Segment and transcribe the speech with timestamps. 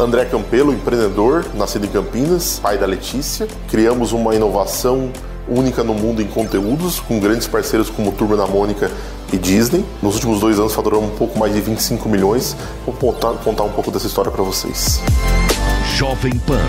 [0.00, 3.48] André Campelo, empreendedor, nascido em Campinas, pai da Letícia.
[3.68, 5.10] Criamos uma inovação
[5.48, 8.92] única no mundo em conteúdos, com grandes parceiros como Turma da Mônica
[9.32, 9.84] e Disney.
[10.00, 12.56] Nos últimos dois anos faturamos um pouco mais de 25 milhões.
[12.86, 15.00] Vou contar, contar um pouco dessa história para vocês.
[15.96, 16.60] Jovem Pan.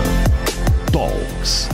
[0.90, 1.68] Talks.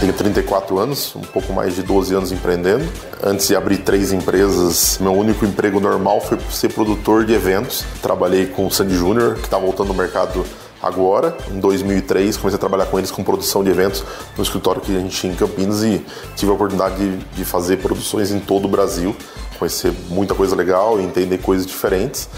[0.00, 2.86] Tenho 34 anos, um pouco mais de 12 anos empreendendo.
[3.22, 7.84] Antes de abrir três empresas, meu único emprego normal foi ser produtor de eventos.
[8.00, 10.44] Trabalhei com o Sandy Júnior, que está voltando no mercado
[10.86, 11.36] agora.
[11.50, 14.04] Em 2003, comecei a trabalhar com eles com produção de eventos
[14.36, 17.78] no escritório que a gente tinha em Campinas e tive a oportunidade de, de fazer
[17.78, 19.14] produções em todo o Brasil,
[19.58, 22.28] conhecer muita coisa legal e entender coisas diferentes.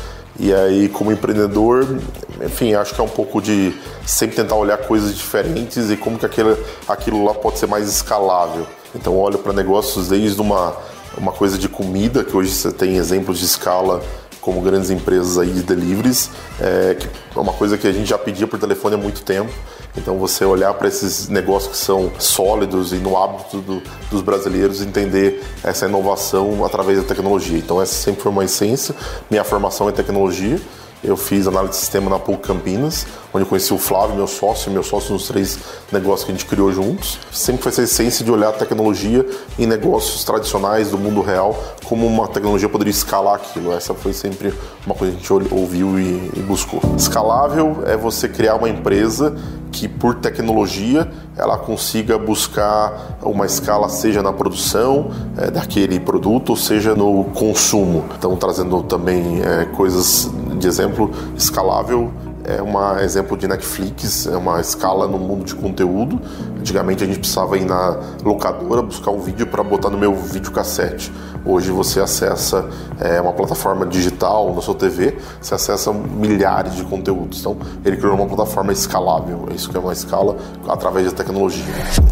[0.40, 1.98] E aí, como empreendedor,
[2.44, 3.74] enfim, acho que é um pouco de
[4.06, 8.64] sempre tentar olhar coisas diferentes e como que aquilo, aquilo lá pode ser mais escalável.
[8.94, 10.76] Então, olho para negócios desde uma,
[11.16, 14.00] uma coisa de comida, que hoje você tem exemplos de escala
[14.48, 18.16] como grandes empresas aí de deliveries, é, que é uma coisa que a gente já
[18.16, 19.52] pedia por telefone há muito tempo.
[19.94, 24.80] Então você olhar para esses negócios que são sólidos e no hábito do, dos brasileiros
[24.80, 27.58] entender essa inovação através da tecnologia.
[27.58, 28.94] Então essa sempre foi uma essência.
[29.30, 30.58] Minha formação é tecnologia.
[31.02, 34.70] Eu fiz análise de sistema na PUC Campinas, onde eu conheci o Flávio, meu sócio,
[34.70, 35.58] meu sócio nos três
[35.92, 37.18] negócios que a gente criou juntos.
[37.32, 39.24] Sempre foi essa essência de olhar a tecnologia
[39.58, 43.72] em negócios tradicionais do mundo real, como uma tecnologia poderia escalar aquilo.
[43.72, 44.52] Essa foi sempre
[44.84, 46.80] uma coisa que a gente ouviu e, buscou.
[46.96, 49.36] Escalável é você criar uma empresa
[49.70, 56.94] que por tecnologia ela consiga buscar uma escala seja na produção é, daquele produto seja
[56.94, 58.04] no consumo.
[58.18, 62.10] Então trazendo também é, coisas de exemplo escalável
[62.48, 66.18] é um exemplo de Netflix, é uma escala no mundo de conteúdo.
[66.58, 71.12] Antigamente a gente precisava ir na locadora buscar um vídeo para botar no meu videocassete.
[71.44, 72.68] Hoje você acessa
[73.00, 77.40] é, uma plataforma digital na sua TV, você acessa milhares de conteúdos.
[77.40, 80.36] Então ele criou uma plataforma escalável, é isso que é uma escala
[80.68, 81.64] através da tecnologia.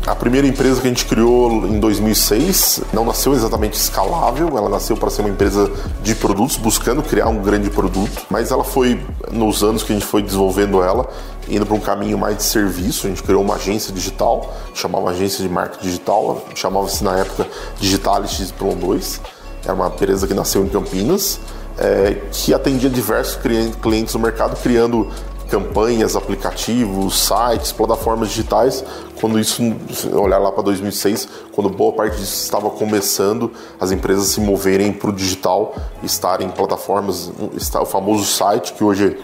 [0.07, 4.97] A primeira empresa que a gente criou em 2006 não nasceu exatamente escalável, ela nasceu
[4.97, 5.71] para ser uma empresa
[6.03, 9.01] de produtos, buscando criar um grande produto, mas ela foi
[9.33, 11.09] nos anos que a gente foi desenvolvendo ela,
[11.49, 13.07] indo para um caminho mais de serviço.
[13.07, 17.47] A gente criou uma agência digital, chamava Agência de Marketing Digital, chamava-se na época
[17.79, 19.21] Digitalis Y2.
[19.65, 21.41] Era uma empresa que nasceu em Campinas,
[21.79, 23.39] é, que atendia diversos
[23.81, 25.11] clientes no mercado, criando
[25.49, 28.85] campanhas, aplicativos, sites, plataformas digitais.
[29.21, 29.63] Quando isso,
[30.13, 35.11] olhar lá para 2006, quando boa parte disso estava começando, as empresas se moverem para
[35.11, 37.31] o digital, estarem em plataformas,
[37.81, 39.19] o famoso site que hoje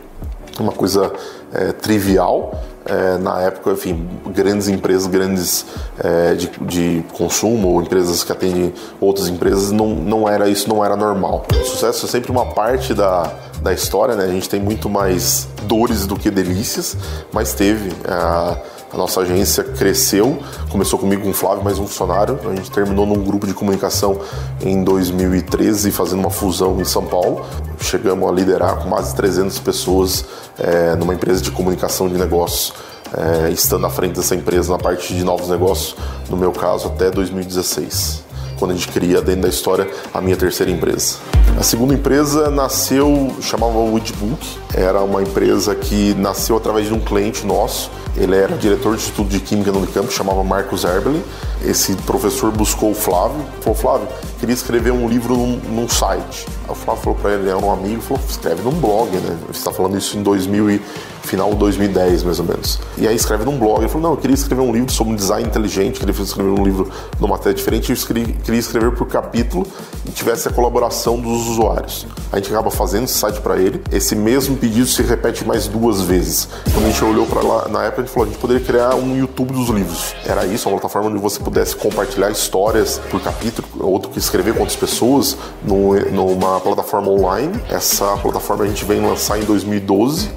[0.61, 1.13] uma coisa
[1.53, 2.61] é, trivial.
[2.85, 5.65] É, na época, enfim, grandes empresas, grandes
[6.03, 10.85] é, de, de, consumo ou empresas que atendem outras empresas, não, não era isso, não
[10.85, 11.47] era normal.
[11.53, 14.25] O sucesso é sempre uma parte da, da história, né?
[14.25, 16.97] A gente tem muito mais dores do que delícias,
[17.33, 17.93] mas teve.
[18.07, 18.57] A,
[18.93, 22.39] a nossa agência cresceu, começou comigo com o Flávio, mais um funcionário.
[22.45, 24.21] A gente terminou num grupo de comunicação
[24.61, 27.43] em 2013, fazendo uma fusão em São Paulo.
[27.81, 30.27] Chegamos a liderar com mais de 300 pessoas
[30.59, 32.75] é, numa empresa de comunicação de negócios,
[33.17, 35.97] é, estando à frente dessa empresa na parte de novos negócios,
[36.29, 38.32] no meu caso, até 2016
[38.63, 41.17] quando a gente cria dentro da história a minha terceira empresa.
[41.59, 47.45] A segunda empresa nasceu, chamava Woodbook, era uma empresa que nasceu através de um cliente
[47.45, 51.23] nosso ele era diretor de estudo de química no Unicamp, chamava Marcos Erbeli.
[51.65, 54.09] Esse professor buscou o Flávio, falou: Flávio,
[54.39, 56.47] queria escrever um livro num, num site.
[56.65, 59.39] Aí o Flávio falou para ele, era um amigo, falou: escreve num blog, né?
[59.47, 60.83] Você está falando isso em 2000 e
[61.23, 62.79] final de 2010, mais ou menos.
[62.99, 63.81] E aí escreve num blog.
[63.81, 66.65] Ele falou: não, eu queria escrever um livro sobre um design inteligente, queria escrever um
[66.65, 69.67] livro numa matéria diferente, eu escrevi, queria escrever por capítulo
[70.07, 72.07] e tivesse a colaboração dos usuários.
[72.31, 73.83] A gente acaba fazendo esse site para ele.
[73.91, 76.49] Esse mesmo pedido se repete mais duas vezes.
[76.73, 78.95] Quando a gente olhou para lá, na época, a gente falou: a gente poderia criar
[78.95, 80.15] um YouTube dos livros.
[80.27, 84.61] Era isso, uma plataforma onde você pudesse compartilhar histórias por capítulo, outro que escrever com
[84.61, 87.53] outras pessoas, numa plataforma online.
[87.69, 90.31] Essa plataforma a gente vem lançar em 2012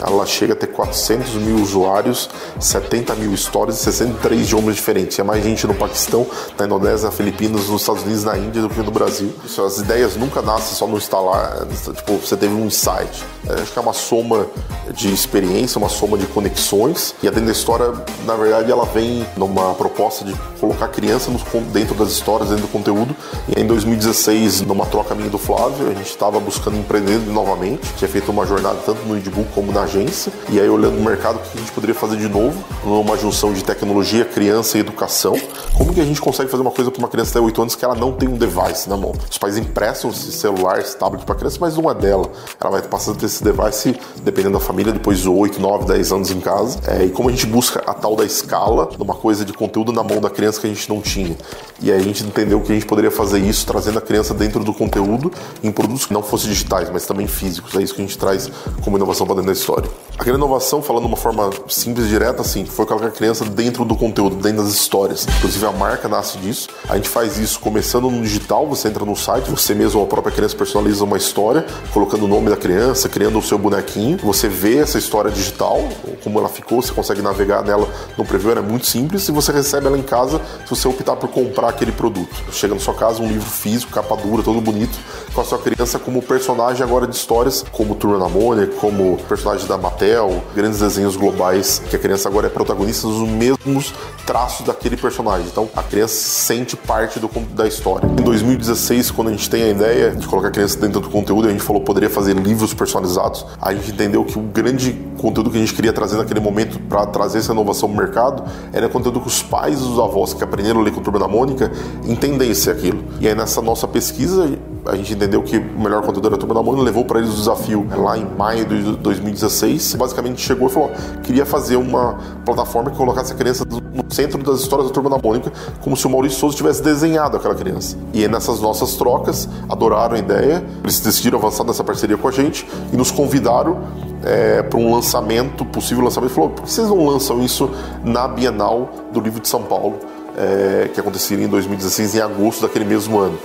[0.00, 2.28] ela chega a ter 400 mil usuários,
[2.60, 5.18] 70 mil histórias e 63 idiomas diferentes.
[5.18, 6.26] É mais gente no Paquistão,
[6.58, 9.32] na Indonésia, na Filipinas, nos Estados Unidos, na Índia do que no Brasil.
[9.44, 13.24] As ideias nunca nascem só no instalar, tipo, você teve um insight.
[13.48, 14.46] É, acho que é uma soma
[14.94, 17.14] de experiência, uma soma de conexões.
[17.22, 17.92] E a dentro da história,
[18.24, 21.30] na verdade, ela vem numa proposta de colocar criança
[21.72, 23.14] dentro das histórias, dentro do conteúdo.
[23.48, 27.92] E em 2016, numa troca minha do Flávio, a gente estava buscando empreender novamente.
[27.96, 30.32] Tinha feito uma jornada tanto no Edbook como na agência.
[30.50, 32.62] E aí, olhando o mercado, o que a gente poderia fazer de novo?
[32.84, 35.34] Numa junção de tecnologia, criança e educação.
[35.76, 37.84] Como que a gente consegue fazer uma coisa para uma criança até 8 anos que
[37.84, 39.12] ela não tem um device na mão?
[39.30, 42.30] Os pais emprestam esse celular, esse tablet para criança, mas não é dela.
[42.60, 46.12] Ela vai passar a ter esse device, dependendo da família, depois de 8, 9, 10
[46.12, 46.78] anos em casa.
[46.86, 50.02] É, e como a gente busca a tal da escala, numa coisa de conteúdo na
[50.02, 51.36] mão da criança que a gente não tinha.
[51.80, 54.64] E aí a gente entendeu que a gente poderia fazer isso trazendo a criança dentro
[54.64, 55.30] do conteúdo
[55.62, 57.74] em produtos que não fossem digitais, mas também físicos.
[57.76, 58.50] É isso que a gente traz
[58.82, 59.77] como inovação para dentro da história.
[60.18, 63.84] Aquela inovação, falando de uma forma simples e direta, assim, foi colocar a criança dentro
[63.84, 65.24] do conteúdo, dentro das histórias.
[65.38, 66.68] Inclusive a marca nasce disso.
[66.88, 70.34] A gente faz isso começando no digital, você entra no site, você mesmo, a própria
[70.34, 71.64] criança personaliza uma história,
[71.94, 74.18] colocando o nome da criança, criando o seu bonequinho.
[74.24, 75.78] Você vê essa história digital,
[76.24, 79.86] como ela ficou, você consegue navegar nela no preview, é muito simples e você recebe
[79.86, 82.34] ela em casa se você optar por comprar aquele produto.
[82.50, 84.98] Chega na sua casa um livro físico, capa dura, todo bonito,
[85.32, 89.67] com a sua criança como personagem agora de histórias, como Turma da Mônica, como personagem
[89.68, 93.92] da Mattel, grandes desenhos globais, que a criança agora é protagonista dos mesmos
[94.26, 95.46] traços daquele personagem.
[95.46, 98.06] Então a criança sente parte do, da história.
[98.06, 101.48] Em 2016, quando a gente tem a ideia de colocar a criança dentro do conteúdo,
[101.48, 105.56] a gente falou poderia fazer livros personalizados, a gente entendeu que o grande conteúdo que
[105.56, 109.28] a gente queria trazer naquele momento para trazer essa inovação no mercado era conteúdo que
[109.28, 111.70] os pais e os avós que aprenderam a ler com Turma da Mônica
[112.06, 113.04] entendessem aquilo.
[113.20, 116.54] E aí nessa nossa pesquisa, a gente entendeu que o melhor conteúdo era a Turma
[116.54, 119.94] da Mônica, levou para eles o desafio lá em maio de 2016.
[119.96, 120.90] Basicamente chegou e falou:
[121.22, 125.18] queria fazer uma plataforma que colocasse a criança no centro das histórias da Turma da
[125.18, 125.52] Mônica,
[125.82, 127.98] como se o Maurício Souza tivesse desenhado aquela criança.
[128.14, 132.66] E nessas nossas trocas, adoraram a ideia, eles decidiram avançar nessa parceria com a gente
[132.90, 133.82] e nos convidaram
[134.24, 136.30] é, para um lançamento, possível lançamento.
[136.30, 137.70] Falou: por que vocês não lançam isso
[138.02, 139.98] na Bienal do Livro de São Paulo?
[140.34, 143.36] É, que aconteceria em 2016, em agosto daquele mesmo ano.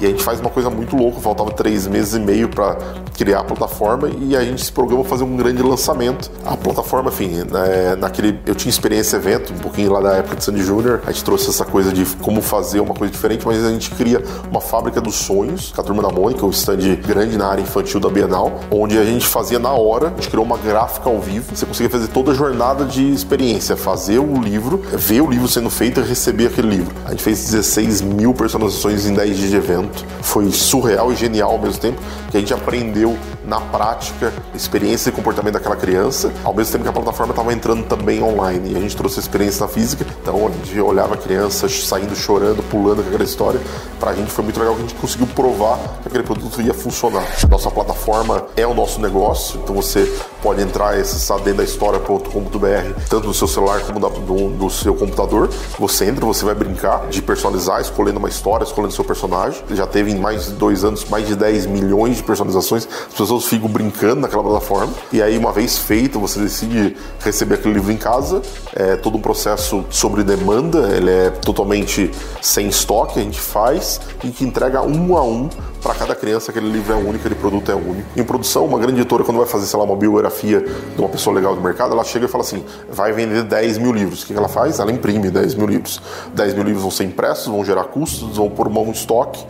[0.00, 2.78] E a gente faz uma coisa muito louca, faltava três meses e meio para
[3.16, 6.30] criar a plataforma e a gente se programa fazer um grande lançamento.
[6.44, 8.38] A plataforma, enfim, né, naquele.
[8.46, 11.50] Eu tinha experiência evento, um pouquinho lá da época de Sandy Júnior, a gente trouxe
[11.50, 15.16] essa coisa de como fazer uma coisa diferente, mas a gente cria uma fábrica dos
[15.16, 18.96] sonhos, com a turma da Mônica, um stand grande na área infantil da Bienal, onde
[18.96, 22.06] a gente fazia na hora, a gente criou uma gráfica ao vivo, você conseguia fazer
[22.08, 26.46] toda a jornada de experiência, fazer o livro, ver o livro sendo feito e receber
[26.46, 26.94] aquele livro.
[27.04, 30.04] A gente fez 16 mil personalizações em 10 dias de evento evento.
[30.22, 32.00] Foi surreal e genial ao mesmo tempo,
[32.30, 36.90] que a gente aprendeu na prática experiência e comportamento daquela criança, ao mesmo tempo que
[36.90, 38.72] a plataforma estava entrando também online.
[38.72, 42.14] E a gente trouxe a experiência na física, então a gente olhava a criança saindo
[42.14, 43.60] chorando, pulando com aquela história.
[43.98, 47.24] Pra gente foi muito legal que a gente conseguiu provar que aquele produto ia funcionar.
[47.48, 50.12] Nossa plataforma é o nosso negócio, então você
[50.42, 55.48] pode entrar e acessar dentro da história.com.br, tanto no seu celular como no seu computador.
[55.78, 59.62] Você entra, você vai brincar de personalizar, escolhendo uma história, escolhendo seu personagem.
[59.70, 62.86] Já teve em mais de dois anos mais de 10 milhões de personalizações.
[63.08, 64.92] As pessoas ficam brincando naquela plataforma.
[65.12, 68.42] E aí, uma vez feito, você decide receber aquele livro em casa.
[68.74, 74.28] É todo um processo sobre demanda, ele é totalmente sem estoque, a gente faz e
[74.30, 75.48] que entrega um a um
[75.82, 78.08] para cada criança aquele livro é único, aquele produto é único.
[78.16, 81.34] Em produção, uma grande editora, quando vai fazer, sei lá, uma biografia de uma pessoa
[81.34, 84.22] legal do mercado, ela chega e fala assim: vai vender 10 mil livros.
[84.22, 84.78] O que ela faz?
[84.78, 86.00] Ela imprime 10 mil livros.
[86.34, 89.44] 10 mil livros vão ser impressos, vão gerar custos, vão pôr mão em estoque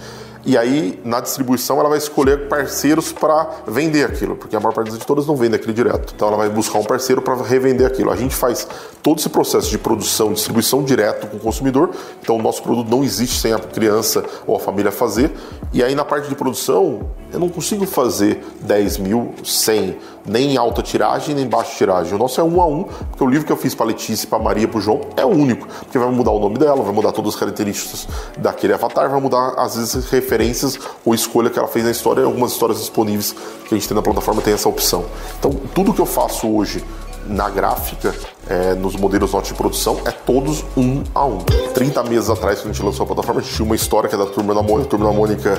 [0.45, 4.89] e aí na distribuição ela vai escolher parceiros para vender aquilo, porque a maior parte
[4.89, 6.13] das editoras não vende aquilo direto.
[6.15, 8.11] Então ela vai buscar um parceiro para revender aquilo.
[8.11, 8.67] A gente faz
[9.03, 11.91] todo esse processo de produção, distribuição direto com o consumidor.
[12.23, 15.31] Então o nosso produto não existe sem a criança ou a família fazer.
[15.73, 20.57] E aí na parte de produção eu não consigo fazer 10 mil, 100, nem em
[20.57, 22.15] alta tiragem, nem em baixa tiragem.
[22.15, 24.39] O nosso é um a um, porque o livro que eu fiz para Letícia, para
[24.39, 27.35] Maria, para o João é único, porque vai mudar o nome dela, vai mudar todas
[27.35, 31.91] as características daquele avatar, vai mudar às vezes referências ou escolha que ela fez na
[31.91, 32.23] história.
[32.25, 33.35] Algumas histórias disponíveis
[33.67, 35.07] que a gente tem na plataforma tem essa opção.
[35.39, 36.85] Então tudo que eu faço hoje
[37.27, 38.15] na gráfica,
[38.49, 41.39] é, nos modelos norte de produção, é todos um a um.
[41.75, 44.15] 30 meses atrás, quando a gente lançou a plataforma, a gente tinha uma história que
[44.15, 44.87] é da Turma da Mônica.
[44.87, 45.59] A Turma da Mônica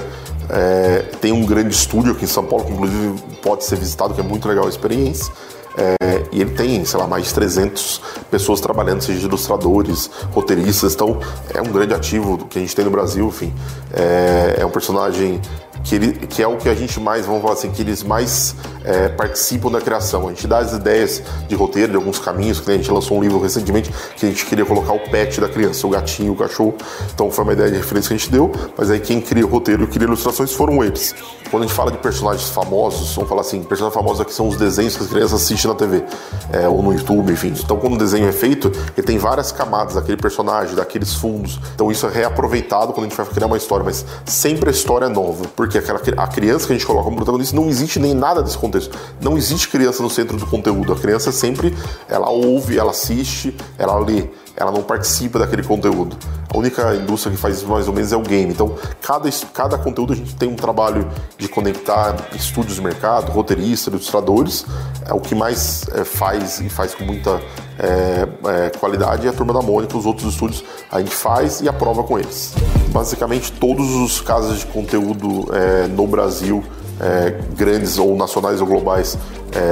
[0.50, 4.22] é, tem um grande estúdio aqui em São Paulo, que inclusive pode ser visitado, que
[4.22, 5.32] é muito legal a experiência.
[5.78, 11.20] É, e ele tem, sei lá, mais de 300 pessoas trabalhando, seja ilustradores, roteiristas, então
[11.54, 13.54] é um grande ativo que a gente tem no Brasil, enfim.
[13.94, 15.42] É, é um personagem
[15.83, 18.55] que, ele, que é o que a gente mais, vamos falar assim, que eles mais
[18.83, 20.27] é, participam da criação.
[20.27, 23.21] A gente dá as ideias de roteiro, de alguns caminhos, que a gente lançou um
[23.21, 26.75] livro recentemente que a gente queria colocar o pet da criança, o gatinho, o cachorro.
[27.13, 29.50] Então foi uma ideia de referência que a gente deu, mas aí quem cria o
[29.50, 31.15] roteiro e cria ilustrações foram eles.
[31.50, 34.55] Quando a gente fala de personagens famosos, vamos falar assim, personagens famosos aqui são os
[34.55, 36.03] desenhos que as crianças assistem na TV,
[36.51, 37.53] é, ou no YouTube, enfim.
[37.57, 41.59] Então quando o desenho é feito, ele tem várias camadas daquele personagem, daqueles fundos.
[41.74, 45.05] Então isso é reaproveitado quando a gente vai criar uma história, mas sempre a história
[45.05, 48.16] é nova, porque aquela, a criança que a gente coloca como protagonista não existe nem
[48.16, 48.98] nada desse contexto.
[49.22, 50.92] Não existe criança no centro do conteúdo.
[50.92, 54.28] A criança sempre, ela ouve, ela assiste, ela lê
[54.60, 56.18] ela não participa daquele conteúdo.
[56.54, 58.52] A única indústria que faz isso mais ou menos é o game.
[58.52, 61.08] Então, cada, cada conteúdo a gente tem um trabalho
[61.38, 64.66] de conectar estúdios de mercado, roteiristas, ilustradores.
[65.10, 67.42] É o que mais é, faz e faz com muita
[67.80, 68.28] é,
[68.68, 72.04] é, qualidade é a turma da Mônica, os outros estúdios a gente faz e aprova
[72.04, 72.54] com eles.
[72.89, 76.63] Basicamente, todos os casos de conteúdo é, no Brasil
[77.00, 79.18] é, grandes ou nacionais ou globais,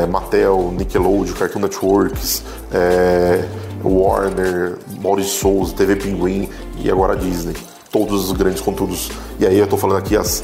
[0.10, 2.42] Mattel, Nickelodeon, Cartoon Networks,
[3.84, 7.56] Warner, Maurício Souza, TV Pinguim e agora a Disney.
[7.92, 9.12] Todos os grandes conteúdos.
[9.40, 10.44] E aí eu estou falando aqui as,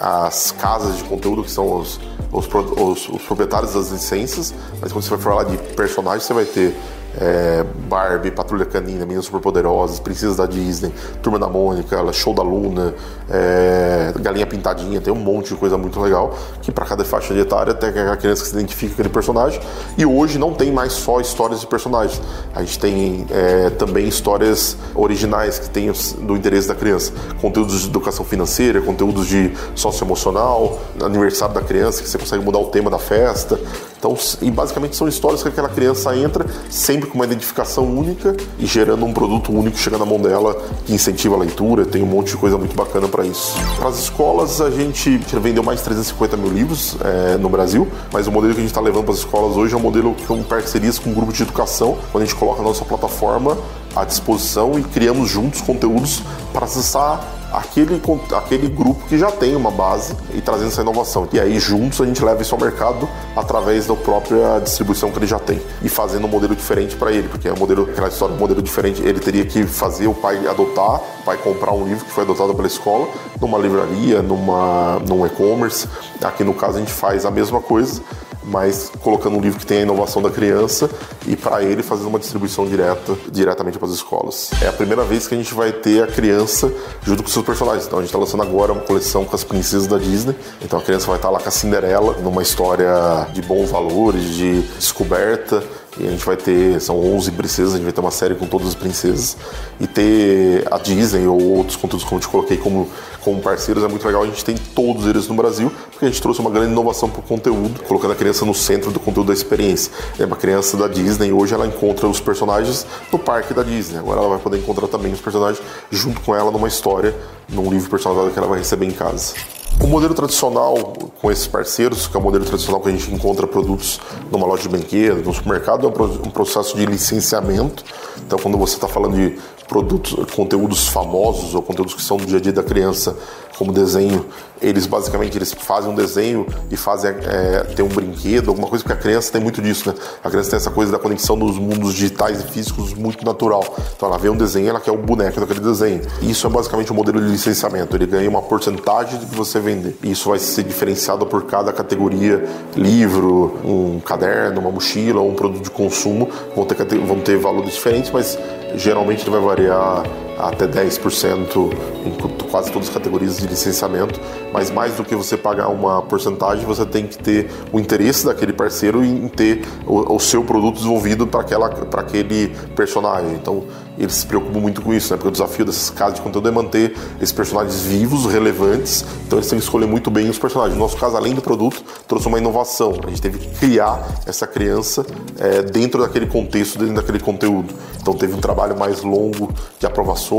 [0.00, 2.00] as casas de conteúdo, que são os,
[2.32, 6.44] os, os, os proprietários das licenças, mas quando você vai falar de personagens, você vai
[6.44, 6.74] ter
[7.18, 12.94] é, Barbie, Patrulha Canina, Meninas Superpoderosas, Princesas da Disney, Turma da Mônica, Show da Luna,
[13.28, 17.74] é, Galinha Pintadinha, tem um monte de coisa muito legal que para cada faixa etária
[17.74, 19.60] tem aquela criança que se identifica com aquele personagem.
[19.96, 22.20] E hoje não tem mais só histórias de personagens,
[22.54, 25.90] a gente tem é, também histórias originais que tem
[26.20, 32.08] do interesse da criança, conteúdos de educação financeira, conteúdos de socioemocional, aniversário da criança que
[32.08, 33.58] você consegue mudar o tema da festa.
[34.00, 38.64] Então, e basicamente são histórias que aquela criança entra sempre com uma identificação única e
[38.64, 41.84] gerando um produto único chegando na mão dela que incentiva a leitura.
[41.84, 43.54] Tem um monte de coisa muito bacana para isso.
[43.76, 48.26] Para as escolas, a gente vendeu mais de 350 mil livros é, no Brasil, mas
[48.26, 50.42] o modelo que a gente está levando para as escolas hoje é um modelo com
[50.42, 53.58] parcerias com um grupo de educação, onde a gente coloca a nossa plataforma
[53.94, 56.22] à disposição e criamos juntos conteúdos
[56.54, 58.00] para acessar aquele,
[58.36, 61.28] aquele grupo que já tem uma base e trazendo essa inovação.
[61.32, 65.26] E aí, juntos, a gente leva isso ao mercado através da própria distribuição que ele
[65.26, 68.34] já tem e fazendo um modelo diferente para ele, porque é um modelo, aquela história,
[68.34, 69.02] um modelo diferente.
[69.02, 72.54] Ele teria que fazer o pai adotar, o pai comprar um livro que foi adotado
[72.54, 73.08] pela escola,
[73.40, 75.88] numa livraria, numa, num e-commerce.
[76.22, 78.02] Aqui no caso, a gente faz a mesma coisa
[78.44, 80.88] mas colocando um livro que tem a inovação da criança
[81.26, 84.50] e para ele fazendo uma distribuição direta diretamente para as escolas.
[84.62, 87.86] É a primeira vez que a gente vai ter a criança junto com seus personagens.
[87.86, 90.34] Então a gente está lançando agora uma coleção com as princesas da Disney.
[90.62, 92.90] Então a criança vai estar tá lá com a Cinderela numa história
[93.32, 95.62] de bons valores, de descoberta
[95.98, 98.46] e a gente vai ter, são 11 princesas, a gente vai ter uma série com
[98.46, 99.36] todas as princesas.
[99.80, 102.88] E ter a Disney ou outros conteúdos como eu te coloquei como,
[103.22, 104.22] como parceiros é muito legal.
[104.22, 107.20] A gente tem todos eles no Brasil, porque a gente trouxe uma grande inovação para
[107.20, 109.92] o conteúdo, colocando a criança no centro do conteúdo da experiência.
[110.18, 113.98] É uma criança da Disney, hoje ela encontra os personagens no parque da Disney.
[113.98, 117.14] Agora ela vai poder encontrar também os personagens junto com ela numa história,
[117.48, 119.34] num livro personalizado que ela vai receber em casa.
[119.82, 120.76] O modelo tradicional
[121.20, 123.98] com esses parceiros, que é o modelo tradicional que a gente encontra produtos
[124.30, 127.82] numa loja de brinquedos, no supermercado, é um processo de licenciamento.
[128.18, 132.36] Então, quando você está falando de produtos, conteúdos famosos ou conteúdos que são do dia
[132.36, 133.16] a dia da criança,
[133.60, 134.24] como desenho,
[134.62, 139.02] eles basicamente eles fazem um desenho e fazem é, um brinquedo, alguma coisa, porque a
[139.02, 139.94] criança tem muito disso, né?
[140.24, 143.62] A criança tem essa coisa da conexão dos mundos digitais e físicos muito natural.
[143.94, 146.00] Então ela vê um desenho, ela quer o boneco daquele desenho.
[146.22, 147.94] Isso é basicamente o um modelo de licenciamento.
[147.94, 149.94] Ele ganha uma porcentagem do que você vender.
[150.02, 152.42] E isso vai ser diferenciado por cada categoria:
[152.74, 156.30] livro, um caderno, uma mochila, um produto de consumo.
[156.56, 158.38] Vão ter, vão ter valores diferentes, mas
[158.74, 161.72] geralmente ele vai variar até 10%
[162.04, 164.20] em quase todas as categorias de licenciamento,
[164.52, 168.52] mas mais do que você pagar uma porcentagem, você tem que ter o interesse daquele
[168.52, 173.34] parceiro em ter o, o seu produto desenvolvido para aquele personagem.
[173.34, 173.64] Então,
[174.00, 175.18] eles se preocupam muito com isso, né?
[175.18, 179.04] Porque o desafio dessas casas de conteúdo é manter esses personagens vivos, relevantes.
[179.26, 180.74] Então eles têm que escolher muito bem os personagens.
[180.74, 182.94] No nosso caso, além do produto, trouxe uma inovação.
[183.04, 185.04] A gente teve que criar essa criança
[185.38, 187.74] é, dentro daquele contexto, dentro daquele conteúdo.
[188.00, 190.29] Então teve um trabalho mais longo de aprovações,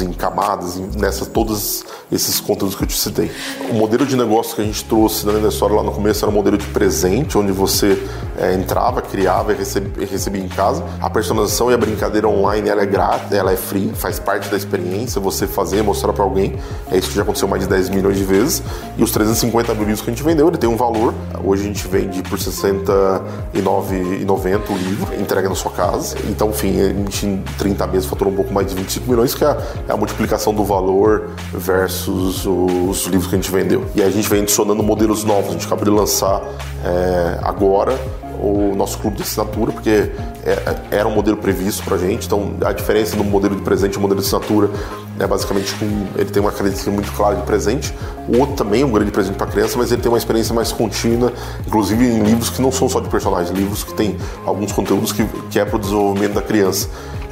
[0.00, 3.30] em camadas, em, nessas todos esses conteúdos que eu te citei.
[3.70, 6.34] O modelo de negócio que a gente trouxe na história lá no começo era um
[6.34, 7.98] modelo de presente, onde você
[8.38, 10.82] é, entrava, criava e recebia, recebia, em casa.
[11.00, 14.56] A personalização e a brincadeira online ela é grátis, ela é free, faz parte da
[14.56, 16.56] experiência, você fazer, mostrar para alguém.
[16.90, 18.62] É isso que já aconteceu mais de 10 milhões de vezes.
[18.96, 21.14] E os 350 mil livros que a gente vendeu, ele tem um valor.
[21.42, 26.16] Hoje a gente vende por R$ 69,90 o livro, entrega na sua casa.
[26.28, 29.56] Então, enfim, a gente, 30 meses faturou um pouco mais de 25 milhões, é a,
[29.88, 33.84] é a multiplicação do valor versus os livros que a gente vendeu.
[33.94, 35.50] E a gente vem adicionando modelos novos.
[35.50, 36.42] A gente acabou de lançar
[36.84, 37.98] é, agora
[38.40, 42.26] o nosso clube de assinatura, porque é, é, era um modelo previsto para gente.
[42.26, 44.70] Então, a diferença do modelo de presente e modelo de assinatura
[45.18, 45.84] é basicamente que
[46.16, 47.92] ele tem uma característica muito clara de presente.
[48.28, 50.70] O outro também é um grande presente para criança, mas ele tem uma experiência mais
[50.70, 51.32] contínua,
[51.66, 54.16] inclusive em livros que não são só de personagens, livros que têm
[54.46, 56.88] alguns conteúdos que, que é para o desenvolvimento da criança.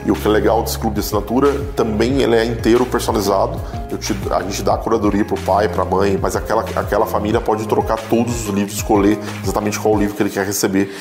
[0.07, 3.61] E o que é legal desse clube de assinatura, também ele é inteiro personalizado.
[3.99, 7.07] Te, a gente dá a curadoria para o pai, para a mãe, mas aquela, aquela
[7.07, 10.95] família pode trocar todos os livros, escolher exatamente qual livro que ele quer receber.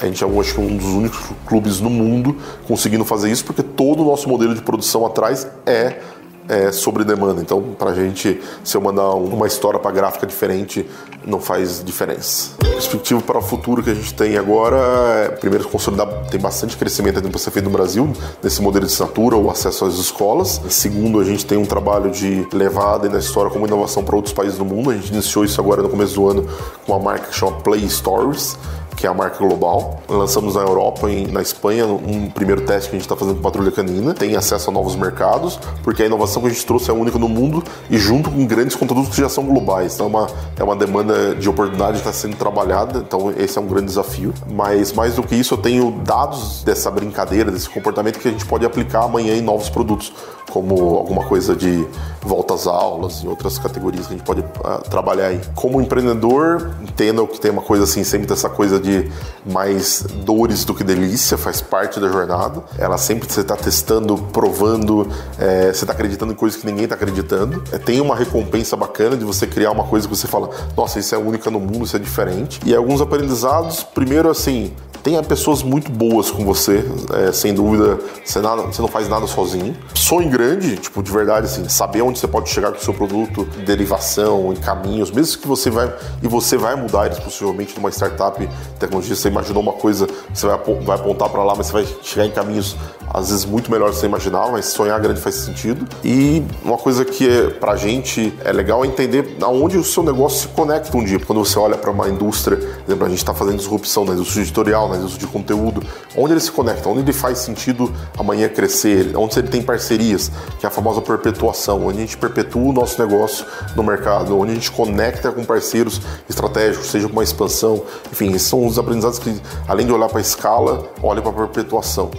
[0.00, 2.36] A gente é acho que um dos únicos clubes no mundo
[2.66, 6.00] conseguindo fazer isso, porque todo o nosso modelo de produção atrás é
[6.48, 7.40] é, sobre demanda.
[7.40, 10.86] Então, para a gente, se eu mandar uma história para gráfica diferente,
[11.24, 12.52] não faz diferença.
[12.58, 17.16] Perspectiva para o futuro que a gente tem agora é, primeiro, consolidar, tem bastante crescimento
[17.16, 18.10] ainda para ser feito no Brasil,
[18.42, 20.60] nesse modelo de assinatura, o acesso às escolas.
[20.70, 24.32] Segundo, a gente tem um trabalho de levar dentro da história como inovação para outros
[24.32, 24.90] países do mundo.
[24.90, 26.46] A gente iniciou isso agora no começo do ano
[26.86, 28.56] com uma marca que chama Play Stories
[28.98, 30.00] que é a marca global.
[30.08, 33.42] Lançamos na Europa e na Espanha um primeiro teste que a gente está fazendo com
[33.42, 34.12] Patrulha Canina.
[34.12, 37.28] Tem acesso a novos mercados, porque a inovação que a gente trouxe é única no
[37.28, 39.94] mundo e junto com grandes conteúdos que já são globais.
[39.94, 40.26] Então é uma,
[40.58, 44.34] é uma demanda de oportunidade que está sendo trabalhada, então esse é um grande desafio.
[44.50, 48.44] Mas mais do que isso, eu tenho dados dessa brincadeira, desse comportamento que a gente
[48.44, 50.12] pode aplicar amanhã em novos produtos,
[50.50, 51.86] como alguma coisa de
[52.22, 55.40] volta às aulas e outras categorias que a gente pode uh, trabalhar aí.
[55.54, 59.10] Como empreendedor, entenda que tem uma coisa assim, sempre dessa coisa de
[59.44, 62.62] mais dores do que delícia, faz parte da jornada.
[62.78, 65.08] Ela sempre você está testando, provando,
[65.38, 67.62] é, você está acreditando em coisas que ninguém está acreditando.
[67.72, 71.14] É, tem uma recompensa bacana de você criar uma coisa que você fala, nossa, isso
[71.14, 72.60] é única no mundo, isso é diferente.
[72.64, 74.72] E alguns aprendizados, primeiro assim,
[75.02, 76.84] tenha pessoas muito boas com você,
[77.14, 79.76] é, sem dúvida, você, nada, você não faz nada sozinho.
[79.94, 83.44] Sonho grande, tipo, de verdade, assim, saber onde você pode chegar com o seu produto,
[83.64, 88.48] derivação, em caminhos, mesmo que você vai, e você vai mudar eles possivelmente numa startup
[88.78, 92.26] tecnologia, você imaginou uma coisa, você vai, vai apontar para lá, mas você vai chegar
[92.26, 92.76] em caminhos
[93.12, 95.86] às vezes muito melhor do que você imaginava, mas sonhar grande faz sentido.
[96.04, 100.40] E uma coisa que é, pra gente é legal é entender aonde o seu negócio
[100.40, 101.18] se conecta um dia.
[101.18, 104.88] Quando você olha para uma indústria, exemplo, a gente está fazendo disrupção na indústria editorial,
[104.88, 105.82] na indústria de conteúdo,
[106.16, 110.66] onde ele se conecta, onde ele faz sentido amanhã crescer, onde ele tem parcerias, que
[110.66, 114.54] é a famosa perpetuação, onde a gente perpetua o nosso negócio no mercado, onde a
[114.54, 117.82] gente conecta com parceiros estratégicos, seja com uma expansão,
[118.12, 122.10] enfim, são os aprendizados que, além de olhar para a escala, olha para a perpetuação.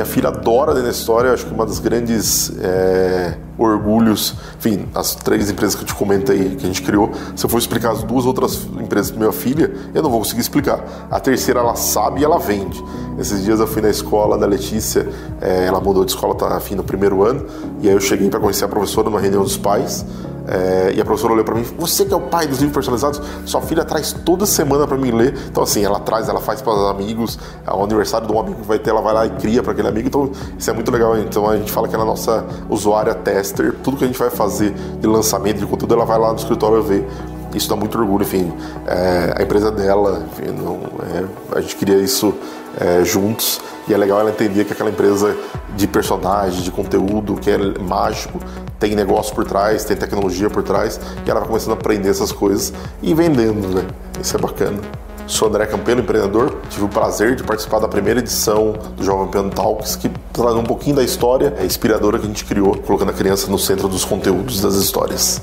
[0.00, 5.14] Minha filha adora dentro da história, acho que uma das grandes é, orgulhos, enfim, as
[5.14, 8.02] três empresas que eu te comentei que a gente criou, se eu for explicar as
[8.02, 10.82] duas outras empresas para minha filha, eu não vou conseguir explicar.
[11.10, 12.82] A terceira ela sabe e ela vende.
[13.18, 15.06] Esses dias eu fui na escola da Letícia,
[15.38, 17.44] é, ela mudou de escola, tá afim no primeiro ano,
[17.82, 20.06] e aí eu cheguei para conhecer a professora numa reunião dos pais.
[20.50, 23.22] É, e a professora olhou para mim: Você que é o pai dos livros personalizados,
[23.46, 25.32] sua filha traz toda semana para mim ler.
[25.48, 27.38] Então, assim, ela traz, ela faz para os amigos.
[27.72, 29.86] O aniversário de um amigo que vai ter, ela vai lá e cria para aquele
[29.86, 30.08] amigo.
[30.08, 31.16] Então, isso é muito legal.
[31.16, 33.76] Então, a gente fala que ela é a nossa usuária tester.
[33.84, 36.82] Tudo que a gente vai fazer de lançamento de conteúdo, ela vai lá no escritório
[36.82, 37.06] ver
[37.54, 38.52] isso dá muito orgulho, enfim,
[38.86, 42.32] é, a empresa dela, enfim, não, é, a gente queria isso
[42.78, 45.36] é, juntos e é legal ela entender que aquela empresa
[45.74, 48.38] de personagem, de conteúdo, que é mágico,
[48.80, 52.32] tem negócio por trás, tem tecnologia por trás, e ela vai começando a aprender essas
[52.32, 53.86] coisas e vendendo, né?
[54.20, 54.80] Isso é bacana.
[55.26, 56.56] Sou André Campelo, empreendedor.
[56.70, 60.64] Tive o prazer de participar da primeira edição do Jovem Pan Talks, que traz um
[60.64, 64.60] pouquinho da história inspiradora que a gente criou, colocando a criança no centro dos conteúdos
[64.60, 65.40] das histórias.